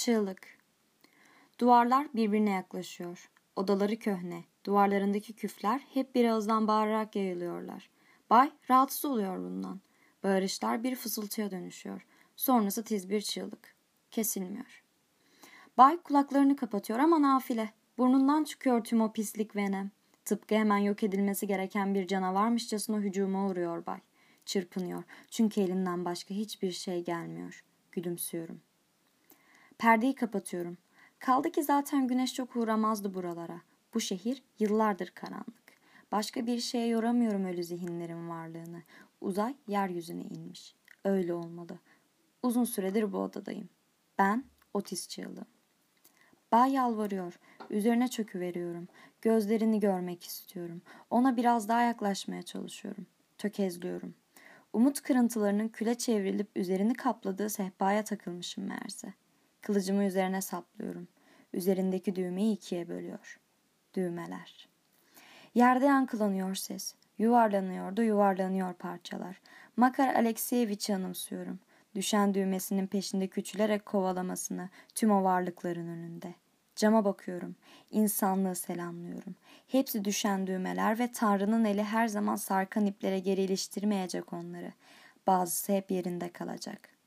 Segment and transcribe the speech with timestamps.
[0.00, 0.58] Çığlık.
[1.58, 3.30] Duvarlar birbirine yaklaşıyor.
[3.56, 4.44] Odaları köhne.
[4.64, 7.90] Duvarlarındaki küfler hep bir ağızdan bağırarak yayılıyorlar.
[8.30, 9.80] Bay rahatsız oluyor bundan.
[10.22, 12.06] Bağırışlar bir fısıltıya dönüşüyor.
[12.36, 13.74] Sonrası tiz bir çığlık.
[14.10, 14.82] Kesilmiyor.
[15.78, 17.70] Bay kulaklarını kapatıyor ama nafile.
[17.98, 19.90] Burnundan çıkıyor tüm o pislik ve nem.
[20.24, 24.00] Tıpkı hemen yok edilmesi gereken bir canavarmışçasına hücuma uğruyor bay.
[24.44, 25.02] Çırpınıyor.
[25.30, 27.64] Çünkü elinden başka hiçbir şey gelmiyor.
[27.92, 28.60] Gülümsüyorum.
[29.80, 30.78] Perdeyi kapatıyorum.
[31.18, 33.60] Kaldı ki zaten güneş çok uğramazdı buralara.
[33.94, 35.62] Bu şehir yıllardır karanlık.
[36.12, 38.82] Başka bir şeye yoramıyorum ölü zihinlerin varlığını.
[39.20, 40.74] Uzay yeryüzüne inmiş.
[41.04, 41.78] Öyle olmalı.
[42.42, 43.68] Uzun süredir bu odadayım.
[44.18, 45.46] Ben Otis çığlığım.
[46.52, 47.38] Bay yalvarıyor.
[47.70, 48.88] Üzerine çöküveriyorum.
[49.22, 50.82] Gözlerini görmek istiyorum.
[51.10, 53.06] Ona biraz daha yaklaşmaya çalışıyorum.
[53.38, 54.14] Tökezliyorum.
[54.72, 59.14] Umut kırıntılarının küle çevrilip üzerini kapladığı sehpaya takılmışım meğerse.
[59.62, 61.08] Kılıcımı üzerine saplıyorum.
[61.52, 63.40] Üzerindeki düğmeyi ikiye bölüyor.
[63.94, 64.68] Düğmeler.
[65.54, 66.94] Yerde yankılanıyor ses.
[67.18, 69.40] Yuvarlanıyor da yuvarlanıyor parçalar.
[69.76, 71.58] Makar Alekseyeviç'i anımsıyorum.
[71.94, 76.34] Düşen düğmesinin peşinde küçülerek kovalamasını tüm o varlıkların önünde.
[76.76, 77.56] Cama bakıyorum.
[77.90, 79.34] İnsanlığı selamlıyorum.
[79.66, 84.72] Hepsi düşen düğmeler ve Tanrı'nın eli her zaman sarkan iplere geri iliştirmeyecek onları.
[85.26, 86.99] Bazısı hep yerinde kalacak.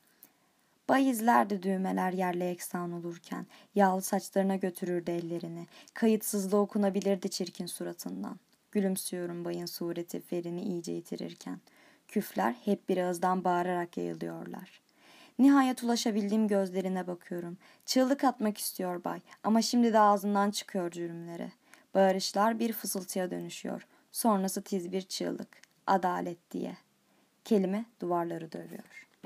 [0.94, 3.46] Bay izlerdi düğmeler yerle eksan olurken.
[3.76, 5.68] Yağlı saçlarına götürürdü ellerini.
[5.94, 8.40] Kayıtsızlığı okunabilirdi çirkin suratından.
[8.72, 11.60] Gülümsüyorum bayın sureti ferini iyice yitirirken.
[12.08, 14.82] Küfler hep bir ağızdan bağırarak yayılıyorlar.
[15.40, 17.58] Nihayet ulaşabildiğim gözlerine bakıyorum.
[17.86, 21.52] Çığlık atmak istiyor bay ama şimdi de ağzından çıkıyor cürümleri.
[21.94, 23.88] Bağırışlar bir fısıltıya dönüşüyor.
[24.12, 25.62] Sonrası tiz bir çığlık.
[25.88, 26.78] Adalet diye.
[27.46, 29.13] Kelime duvarları dövüyor.